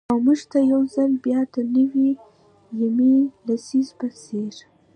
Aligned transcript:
او 0.11 0.17
مـوږ 0.25 0.41
تـه 0.51 0.59
يـو 0.71 0.81
ځـل 0.93 1.11
بـيا 1.23 1.39
د 1.53 1.55
نـوي 1.73 2.11
يمـې 2.79 3.13
لسـيزې 3.45 3.93
پـه 3.99 4.07
څـېر. 4.21 4.55